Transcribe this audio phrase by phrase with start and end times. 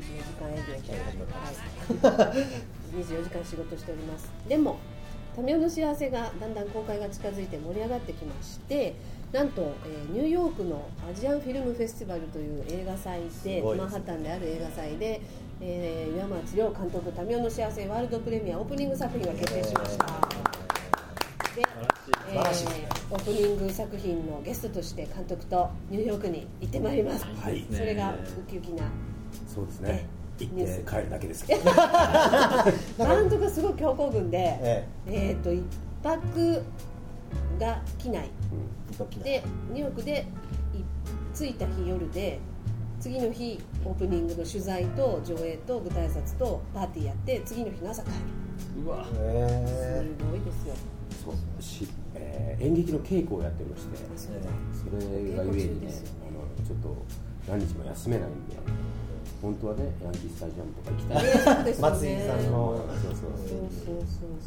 [0.00, 4.30] 時間営業ということで、はい、24時間仕事しております。
[4.48, 4.78] でも
[5.34, 8.94] タミオの幸せがだんだん公開が近づいて盛り上がってきまして
[9.32, 15.22] なんと、えー、ニューヨークのアジアンフィルムフェスティバルという映画祭でマンハッタンである映画祭で、
[15.62, 20.06] えー、岩松亮監督「タミオの幸せワールドプレミア」オープニング作品が決定しました。
[21.56, 21.62] で、
[22.30, 22.40] えー、
[23.10, 28.84] オープニング作品のゲストとして監督とニューヨークに行ってまいります、はい、それがウキウキな
[29.46, 30.06] そうですね。
[30.38, 31.64] 行って帰るだけですけど。
[31.64, 35.62] 監督 がすごい強行軍で、ええー、と一
[36.02, 36.62] 泊
[37.58, 38.30] が機内、
[38.98, 40.26] うん、でニューヨークで
[41.34, 42.38] 着いた日夜で
[43.00, 48.14] 次の日オープニングの取材と上映と舞台挨拶とパーティーやって次の日の朝帰る。
[48.84, 49.04] うわ。
[49.04, 50.74] すごいですよ。
[51.24, 51.62] そう。
[51.62, 55.92] し、えー、演劇の稽古をやってましてそれがゆえにね。
[56.28, 56.96] あのちょっと
[57.48, 58.56] 何日も休めないんで
[59.42, 62.78] 本当はねヤンキースタジアムとか行きたい、 ね、松井さんの。
[63.02, 63.58] そうそうそう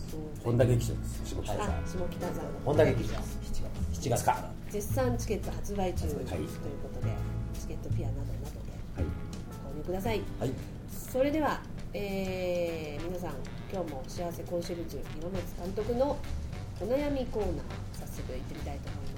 [0.10, 0.20] そう。
[0.44, 1.22] 本田劇場です。
[1.26, 1.68] 下北沢。
[1.68, 2.48] 下北沢。
[2.64, 3.10] 本田劇場。
[3.94, 4.24] 7月。
[4.24, 4.32] か。
[4.32, 6.26] ら絶賛チケット発売中というこ
[6.94, 7.14] とで、
[7.60, 8.76] チケットピアなどなどで
[9.64, 10.52] 購入ください、はい、
[10.90, 11.62] それでは、
[11.94, 13.34] えー、皆さん
[13.72, 16.18] 今日も幸せコンシェルジュ岩松監督の
[16.82, 19.15] お悩みコーナー早速行ってみたいと思います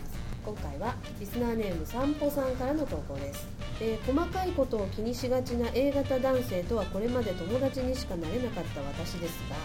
[0.48, 3.46] 今回はリスナーネーム散歩さんからの投稿です、
[3.82, 9.58] えー、細かいことを気にしがちな A 型男性とはこれまで友達にしかなれなかった私ですが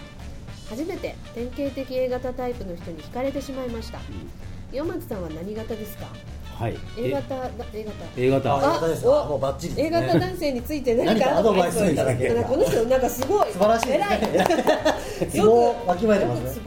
[0.69, 6.07] 初めて典型的 A 型タイプの人に惹かれてしまいました、うん、岩松さんは何型ですか？
[6.53, 7.35] はい、A 型
[7.73, 7.93] A 型。
[8.17, 8.53] A 型。
[8.53, 8.77] あ
[9.25, 11.37] おもうバッチリ、ね、A 型男性について何か？
[11.37, 13.51] アドバイスをいただけこの人なんかすごい。
[13.53, 15.29] 素晴らしい偉い。
[15.31, 16.61] ツボをわきまえてますね。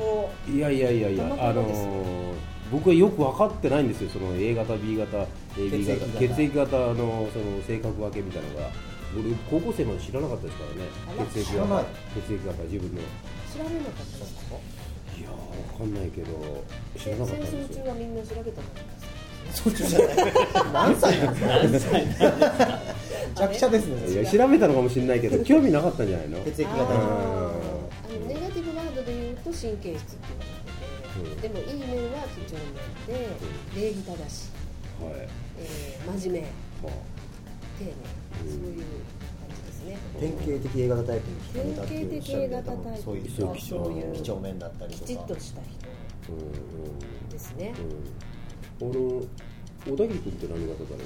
[0.54, 2.35] いやいやいやいやあのー、
[2.72, 5.24] 僕はよく分かってないんですよその A 型 B 型
[5.56, 6.76] AB 型血液型。
[6.76, 6.94] の
[7.32, 8.70] その性格分けみたいなのが。
[9.16, 11.26] 俺高校生まで知らなかったですからね。
[11.32, 11.84] 血液型。
[12.26, 13.00] 血液型自分の。
[13.52, 14.56] 知らなかったですか
[15.18, 15.36] いやわ
[15.78, 16.64] かんないけど
[16.98, 18.80] 知らなかった戦争中はみんな調べたんで
[19.54, 20.16] す そっちじゃない。
[20.74, 21.30] 何歳な
[21.62, 21.96] んですか？
[21.96, 22.04] め
[23.34, 26.38] ちゃくちゃですねいや調べたのかもしれないけど興味なかったんじゃないの？
[26.44, 27.52] 血液型あの
[28.28, 30.16] ネガティブワードで言うと神経質って言われてて、
[30.65, 30.65] うん、
[31.40, 32.62] でもいい面は几帳面
[33.06, 33.28] で、
[33.74, 34.50] うん、礼儀正し、
[35.00, 35.28] はい。
[35.58, 36.54] えー、真面目、は
[36.84, 36.90] あ、
[37.78, 38.84] 丁寧、うん、そういう
[40.18, 45.06] 典型的 A 型タイプに典型的 A 型タイプそういうそういう几帳面だったりとか。
[45.06, 45.70] きちっとした人
[47.30, 47.72] ですね、
[48.80, 50.98] あの小田切君って何型だろう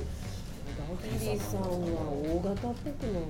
[0.91, 3.22] 小田切さんは大型っぽくない。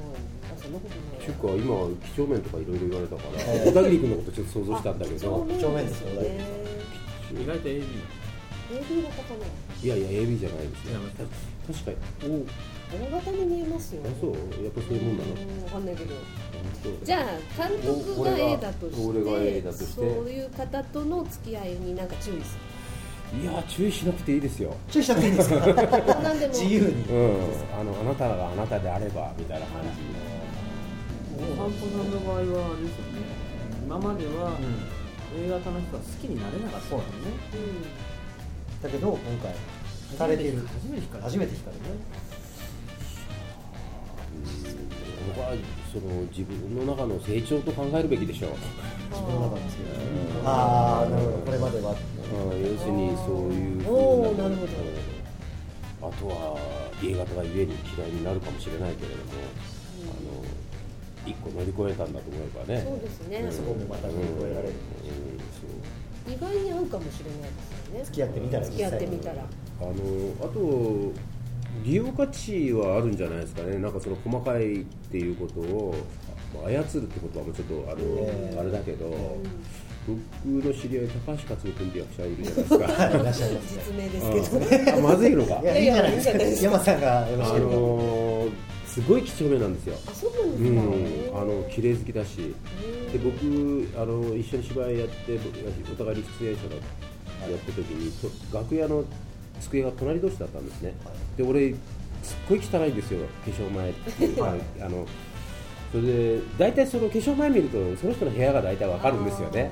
[0.44, 1.26] あそんなことない。
[1.26, 5.46] ちゅうか今几帳面とかいろいろ言われたから小田切君のことちょっと想像したんだけど。
[5.50, 6.59] 几帳面ですよ小田切
[7.32, 7.82] 意外と AB
[8.70, 9.44] AB 型かな
[9.82, 11.00] いやいや AB じゃないですよ。
[11.66, 11.90] 確か
[12.26, 12.46] に。
[12.92, 14.02] 大型に見えますよ。
[14.04, 14.30] あそう。
[14.64, 15.34] やっぱそういうもんなの。
[15.34, 16.14] 分かんないけど。
[17.04, 19.92] じゃあ監督が A だとして俺が A だとして。
[19.94, 22.56] そういう方との付き合いになんか注意す
[23.34, 23.42] る？
[23.42, 24.76] いや注意しなくていいですよ。
[24.90, 25.66] 注意しなくていいんですか？
[26.52, 27.36] 自由に、うん、
[27.78, 29.88] あのあなたがあなたであればみたいな感じ
[31.38, 33.20] 散歩さんの場合はあれですよね。
[33.86, 34.56] 今までは
[35.36, 39.54] A 型の人は好きになれなかったんですね、うん、だけど今回
[40.12, 40.66] 惹かれてる。
[40.66, 41.82] 初めて惹かれ初めて惹かれる
[45.28, 45.54] 僕は
[45.92, 48.50] その自分の中の成長と考えるべきでしょう。
[49.10, 49.76] 自分の中の成
[50.42, 50.48] 長。
[50.48, 51.38] ああなるほど。
[51.38, 54.72] これまでは要するにそういうおなるほど。
[56.08, 56.58] あとは
[57.04, 59.30] A 型がゆえに嫌いになるかもしれないけれども、
[61.26, 62.82] 一個乗り越えたんだと思えばね。
[62.86, 64.74] そうですね、うん、そこもまた乗り越えられる、
[66.26, 68.04] うん、意外に合うかもしれないですよね。
[68.04, 69.44] 付き合ってみたら付き合ってみたら。
[69.80, 69.92] あの
[70.40, 71.12] あと
[71.84, 73.78] 利用価値はあるんじゃないですかね。
[73.78, 75.94] なんかその細かいっていうことを
[76.66, 79.06] 操るってことはもうちょっとあの、えー、あれだけど、
[80.06, 80.18] 僕
[80.66, 82.76] の知り合い高橋克実君って役者いるじゃないですか。
[82.76, 85.60] いらっしゃいます、実名ですけど、あまずいのか。
[85.62, 86.38] いやいいじゃないですか。
[86.64, 88.29] 山さんがあのー、
[88.90, 89.96] すごい几帳面なんですよ。
[90.04, 91.38] あそうなんですか。
[91.38, 92.54] うん、あの綺麗好きだし、
[93.12, 95.38] で僕あの一緒に芝居やって
[95.92, 96.80] お互いに出演者がや
[97.56, 98.12] った時に
[98.52, 99.04] 楽屋の
[99.60, 100.94] 机が隣同士だったんですね。
[101.36, 101.70] で俺
[102.24, 104.24] すっごい汚いんですよ化粧前って。
[104.24, 104.34] い。
[104.34, 105.06] う、はい、あの
[105.92, 109.70] それで大体その化粧前見るとその人の部屋が大体わかるんですよね。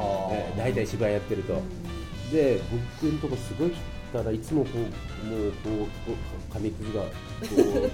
[0.57, 1.61] 大体芝居やってると、
[2.33, 2.61] で
[3.03, 3.73] 僕のとこすごい
[4.13, 4.79] 汚いいつもこう
[5.27, 5.59] もうこ
[6.51, 7.09] う紙くずがこ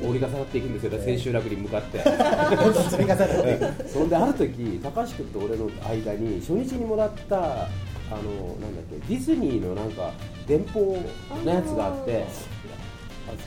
[0.04, 0.92] う折り重なっていくんですよ。
[1.02, 1.98] 千秋楽に向かって。
[3.88, 7.66] そんである時高橋君と俺の間に初日にもらったあ
[8.10, 10.12] のなんだっけディズニーのなんか
[10.46, 10.96] 電報
[11.44, 12.24] のやつがあって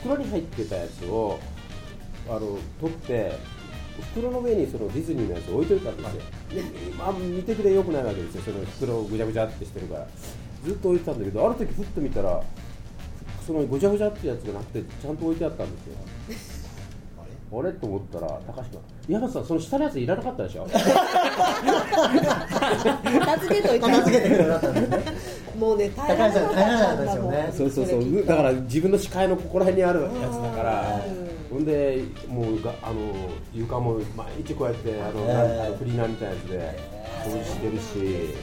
[0.00, 1.38] 袋に入ってたやつを
[2.28, 3.32] あの取って
[4.12, 6.62] 袋の上にそのディズニーのやつを置いといたんですよ、で
[6.96, 8.42] まあ、見てくれよくないわけですよ。
[8.42, 10.06] その袋をぐちゃぐちゃってしてるから。
[10.64, 12.42] ずっと置いてたんだけどある時ふっと見たら
[13.48, 15.94] そのぐちゃぐちゃってやつがなくてちゃんと置いてあったんですよ。
[17.50, 17.72] あれ？
[17.72, 18.78] と思ったら高橋
[19.08, 20.66] 君山田さんその下のやついらなかったでしょ？
[20.68, 20.78] 片
[23.38, 23.86] 付けといた。
[23.88, 24.98] 片付けてくれなかったんですね。
[25.58, 26.40] もうね大変だった
[26.92, 27.50] んだもんね。
[27.56, 28.26] そうそうそう。
[28.26, 30.18] だから自分の視界のここら辺にあるやつだ
[30.50, 31.00] から。
[31.50, 31.56] うん。
[31.56, 33.00] ほんでもうがあの
[33.54, 36.78] 床も毎日こうやってあの、えーなんあのクリーナーみたいなやつで
[37.24, 38.34] 掃除してるし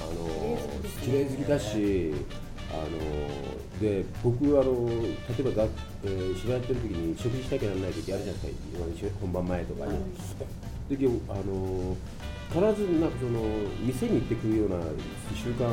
[0.00, 0.58] あの
[1.04, 2.12] 綺麗好きだし
[2.74, 5.68] あので僕あの例えばだ、
[6.04, 9.98] えー、芝居やってる時に食事しなきゃならない時あるじゃないですか今本番前とかに。
[10.88, 11.96] で今日あの
[12.52, 13.40] 必ずなんかその
[13.80, 14.76] 店に行ってくるような
[15.34, 15.64] 習慣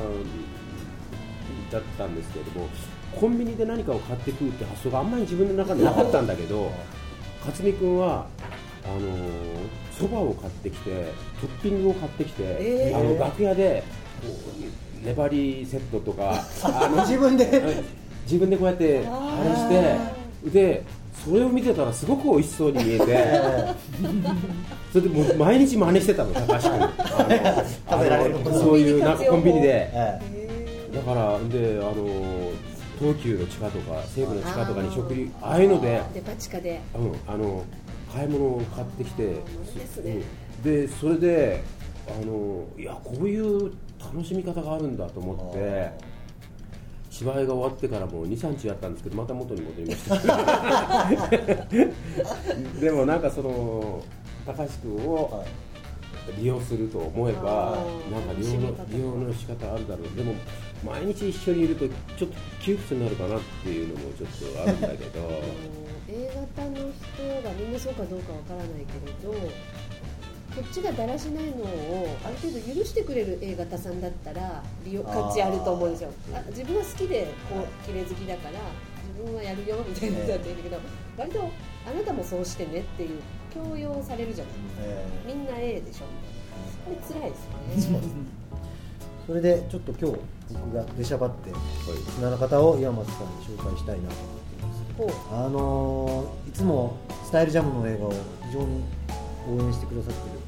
[1.71, 2.69] だったんですけれども
[3.19, 6.71] コンビニで何かを買ってくるって発想があんまり自分の中でなかったんだけど
[7.45, 8.25] 勝美君は
[8.83, 8.99] あの
[9.91, 12.99] そばを買ってきてトッピングを買ってきて、えー。
[12.99, 13.83] あの楽屋で
[14.21, 18.01] こう粘りセットとか あの自分で。
[18.25, 19.69] 自分でこうやってあれし
[20.43, 20.83] てで
[21.25, 23.05] それを見てたらすごく美味しそうに見えて。
[24.91, 26.89] それでもう毎日真似してたの高橋君。
[27.89, 29.67] 食べられるそういうなんかコンビニで。
[29.93, 30.19] え
[30.93, 30.95] え。
[30.95, 32.51] だからであの
[32.99, 36.81] 東急の地下とか西武の地下とかに食事ああいうのでデパ地下で。
[36.95, 37.63] うん、あの
[38.13, 39.29] 買い物を買ってきて、ね。
[39.97, 40.09] う
[40.59, 40.63] ん。
[40.63, 41.63] でそれで
[42.07, 43.71] あのいやこういう
[44.05, 45.91] 楽しみ方があるんだと思って
[47.09, 50.15] 芝居が終わってからも23日やったんですけどまた元に戻りました。
[52.79, 54.03] でもなんかその
[54.45, 55.45] 高橋君を
[56.37, 57.77] 利用すると思えば
[58.11, 60.15] なんか利用の利用の仕方あるだろう。
[60.15, 60.33] でも
[60.83, 61.87] 毎日一緒にいると
[62.17, 65.19] ちょっと窮屈になるかなっていうのもちょっとあるんだけど。
[66.13, 69.33] A 型の人がみんなそうかどうかわからないけれど
[70.55, 76.09] こっちがだらしないのをある程度許してくれる A 型さんだったら利用価値あると思うんですよ。
[76.33, 78.59] あ自分は好きでこう綺麗好きだから
[79.15, 80.77] 自分はやるよみたいな人だっているけど
[81.17, 81.39] 割と
[81.87, 83.19] あなたもそうしてねっていう
[83.53, 84.81] 強要されるじゃないですか。
[84.81, 85.05] え。
[85.27, 86.05] みんな A でしょ
[86.85, 87.15] みたいな。
[87.15, 88.07] これ辛いですよね。
[88.07, 90.17] えそれでちょっと今日
[90.53, 91.55] 僕が出しゃばってリ
[92.11, 94.15] スナーの方を岩松さんに紹介したいなと
[94.99, 95.17] 思っています。
[95.31, 98.83] あのーいつもスタイルジャムの映画を非常に
[99.47, 100.40] 応援してくださってるお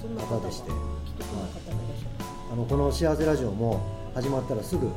[0.00, 0.70] そんな方でして。
[0.70, 0.76] きっ
[1.18, 1.78] とそんな方がい。
[2.52, 3.80] あのこの「幸せラジオ」も
[4.14, 4.88] 始まったらすぐ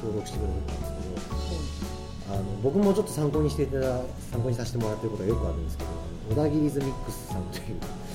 [0.00, 4.00] 登録してくれてたんですけどあの僕もちょっと参考にしていただ
[4.30, 5.90] 参考にさせてもらってることがよくあるんですけど
[6.30, 7.64] 小田切ズミックスさんという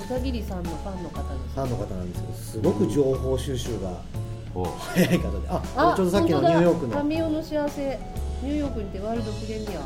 [0.08, 1.56] 小田切さんのファンの方です。
[1.56, 4.02] ファンの方なんですけどすごく情報収集が
[4.56, 5.50] お早い方で。
[5.50, 6.96] あちょうどさっきのニューヨークの。
[6.96, 8.00] 神尾の幸せ
[8.46, 9.80] ニューヨークにてワールドプレミア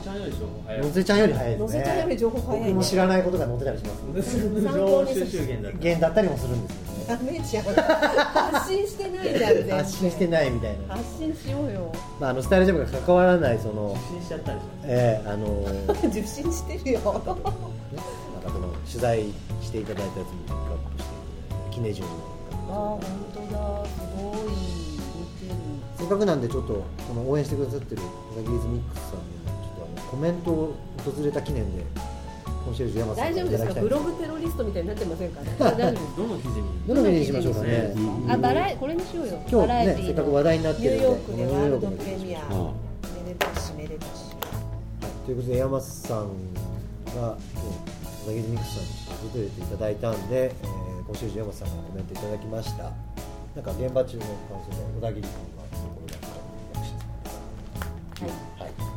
[0.83, 2.67] のせちゃんより早いですのせちゃんよりね情報早いね。
[2.67, 4.39] 僕も知らないことが載ってたりします。
[4.63, 5.25] 参考にする。
[5.27, 5.77] 収集源だった。
[5.79, 9.77] 源だったりもするんですよねダメじゃん発信してないじゃん全然。
[9.77, 11.91] 発信してないみたいな、発信しようよ。
[12.19, 15.65] まあ、あのスタイルジャムが関わらないその受信しちゃったでしえーあの
[16.09, 16.99] 受信してるよ。
[16.99, 19.23] なんかこの取材
[19.61, 21.13] していただいたやつにピックアップして
[21.75, 22.13] 記念順に
[22.69, 22.99] ああ本
[23.33, 23.85] 当だ。
[23.85, 24.51] すごい。
[24.51, 25.55] 似てる。
[25.97, 26.83] せっかくなんでちょっとこ
[27.15, 28.01] の応援してくださってる
[28.39, 31.83] 小田切ズミックスさんにちょっとあのコメントを訪れた記念で
[32.65, 37.93] コンシェルジュ山さん大丈夫ですかブログテロリストみたいになってませんか大丈夫ですどの記事にどの記事にしましょうかね
[38.29, 42.39] あバラエこれにしようよ今日ねせっかく話題になってるニューヨークでワールドプレミア
[43.23, 44.35] めでたしめでたし
[45.25, 46.31] ということで山さんが
[47.15, 47.39] 今日
[48.23, 52.91] 小田切ズミックスさんに訪れていただいたんで、えー、コンシェルジュ山さんがコメントいただきました
[53.55, 55.58] なんか現場中の感想で小田切君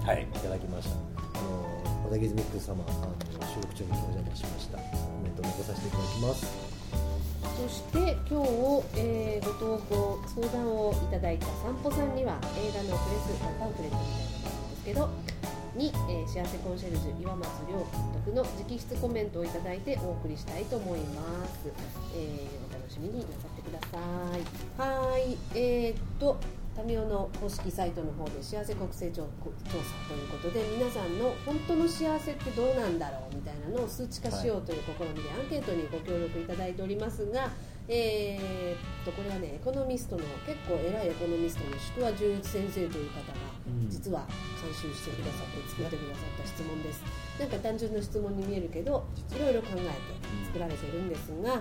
[0.03, 0.99] はいはい、い、ただきました。
[1.39, 3.15] あの小田切ズミックス様、あの
[3.47, 4.79] 収録中にお邪魔しました。
[4.79, 4.83] コ
[5.23, 6.73] メントを残させていただきます。
[7.63, 15.09] そして今日、えーご投稿相談をいただいた散歩さんには映画のプレスパンフレットみたいなのなんですけど
[15.77, 17.87] に、えー幸せコンシェルジュ岩松亮監
[18.27, 21.71] 督の直筆コメントをいただいてお送りしたいと思います、
[22.17, 23.99] えーお楽しみになさってくださ
[24.35, 26.39] いはいえー、っと
[26.75, 37.51] タミオの公式サイトの方で幸せ国勢調調査ということで皆さんの本当の幸せってどうなんだろうみたいなのを数値化しようという試みでアンケートにご協力いただいておりますが、
[37.89, 43.53] えーっとこれはねエコノミストの結構偉いエコノミストの宿輪十一先生という方が
[43.89, 44.27] 実は
[44.63, 47.03] 監修してくださって作ってくださった質問です。
[47.39, 49.83] なんか単純な質問に見えるけどいろいろ考えて
[50.47, 51.61] 作られてるんですが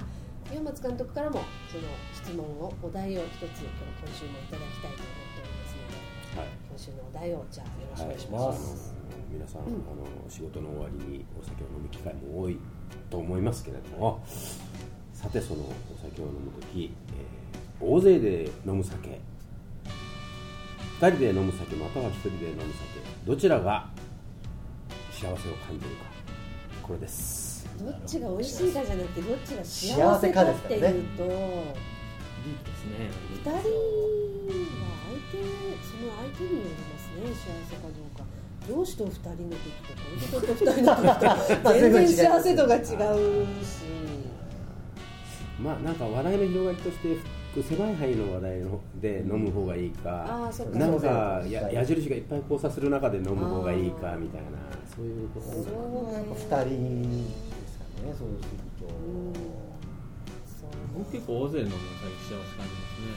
[0.51, 1.41] 岩松監督からも
[1.71, 3.65] その質問をお題を一つ今日
[4.03, 6.49] 今週もいただきたいと思っておりますのではい。
[6.69, 12.57] 今週のお題をじゃあよろしくお願いしはいます、あの皆さん、あの仕事の終わりにお酒を飲む機会も多い
[13.09, 14.23] と思いますけれども。
[15.13, 15.65] さてそのお
[16.01, 17.51] 酒を飲む時、えー
[17.83, 19.19] 大勢で飲む酒
[20.99, 22.75] 2人で飲む酒または1人で飲む酒
[23.25, 23.89] どちらが
[25.11, 26.03] 幸せを感じるか。
[26.83, 27.50] これです
[27.81, 31.33] どっちが美味しいかじゃなくてどっちが幸幸せかっていうと、ですからね。
[32.41, 33.59] いいですね二人は
[35.05, 35.37] 相手
[35.85, 38.23] その相手によりますね幸せかどうか
[38.67, 42.95] 上司と二人の時と恋人と二人の時と全然幸せ度が違うし
[45.61, 47.17] まあなんか話題の広がりとして
[47.61, 50.79] 狭い範囲の話題ので飲む方がいいか、あーそっか。
[50.79, 54.47] なんかや矢印がいっぱい交差する中で飲む方がいいかみたいな
[54.95, 56.11] そういうこと。
[56.11, 56.63] なんですか
[58.01, 58.97] ねそうすると、う
[59.29, 59.33] ん。
[60.45, 60.71] そう。
[60.97, 63.13] 僕結構大勢飲む最近幸せ感じますね。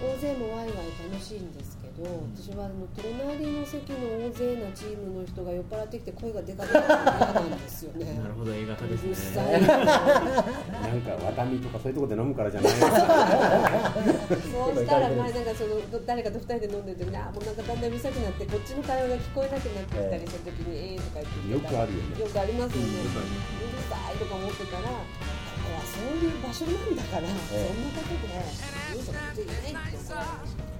[0.00, 0.76] 大勢もワイワイ
[1.10, 8.14] 楽しいんですけど私はあの隣の席の大勢なチームの人が酔っ払ってきて声がでかくなるのが嫌なんですよね。
[8.22, 9.62] なるほど A 型ですさねい。
[9.66, 9.76] な
[10.94, 12.72] んかワタミとかそういうところで飲むからじゃない。
[12.72, 12.90] ですか
[14.52, 22.20] そうしたら前なんかその誰かと二人で飲んでる時にあーもうなんかだんだんうるさくなってこっちの会話が聞こえなくなってきたりした時にええーとか言ってよくあるよね。
[22.20, 23.10] よくありますよね、うる
[23.90, 24.88] さいとか思ってたら
[25.88, 28.78] そういう場所なんだから、そんなことで。
[28.92, 30.77] 言うとか言っていないって怒られました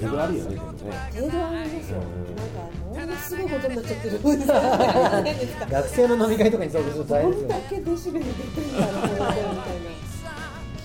[0.00, 0.78] 程度あるよねでもね。
[1.14, 4.18] 程度ありますよ、うんなんかものすごいことになっちゃってる。
[5.70, 9.64] 学生の飲み会とかに遭遇すると大変どんだですよねけデシベル出てんだろうみたいな聞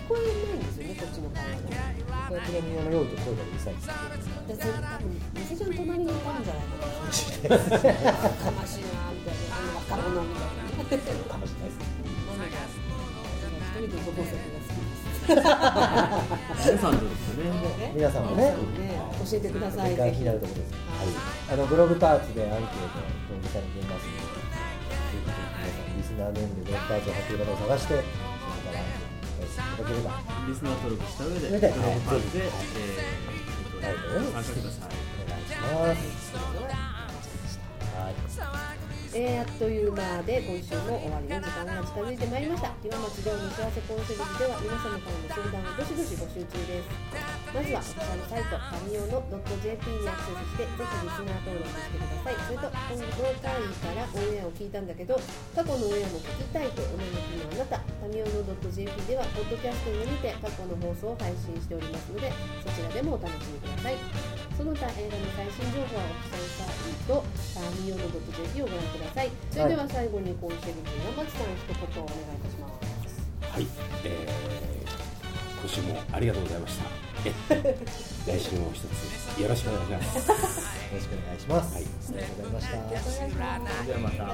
[0.07, 9.81] こえないんですよねこっちの会話がこうやって飲み屋の酔うと声がうるさいですでそれ多分店ちゃん隣にいたんじゃないかなかましいなみたいなあの？
[9.89, 10.35] 若者み
[10.85, 11.69] たいなかもしれない。
[11.69, 11.81] です
[12.25, 16.93] なので一人でごぼう酒が好きです皆さん
[17.95, 19.95] 皆さんもねね教えてください。
[19.95, 20.75] なるところです。
[21.49, 23.07] あのブログパーツでアンケートを
[23.39, 24.19] 実際に出ますので、
[25.23, 31.71] 皆さんリスナーネームでブログパーツを貼っている方を探して、そこからアンケートをいただければ、リスナー登録した上でブログ
[32.03, 32.67] パーツで、はい。
[33.79, 34.91] えー、参加ください。
[34.91, 36.35] お願いします。
[37.95, 38.19] はい。
[39.15, 42.75] えー、あっという間で今週も終わりの時間が近づいてまいりました。
[42.83, 46.91] 岩町亮の幸せコンシェルジュでは皆様からの相談をどしどし募集中です
[47.55, 52.43] まずはオフィシャルサイトタミオの .jp にアクセスしてぜひリスナー登録してください。
[52.51, 55.15] それと今後回からオンエアを聞いたんだけど
[55.55, 57.79] 過去のオンエアも聞きたいとお招きのあなた。
[57.79, 62.27] タミオの .jp ではポッドキャストにて過去の放送を配信しておりますので
[62.59, 63.95] そちらでもお楽しみください。
[64.59, 67.23] その他映画の最新情報はオフィシャルサイト
[67.55, 69.31] タミオの .jp をご覧ください。
[69.47, 73.23] それでは最後にコンシェルジュ山松さん一言お願いいたします。
[73.55, 73.67] はい、
[74.03, 74.54] えー、
[75.65, 76.85] 今週もありがとうございました。
[77.25, 77.75] え
[78.37, 80.29] 来週も一つよろしくお願いします。
[80.29, 80.35] よ
[80.93, 81.73] ろしくお願いします。
[81.73, 81.83] はい。
[81.83, 82.77] ありがとうございました。
[82.77, 83.05] お願いし
[83.35, 84.25] ますではまた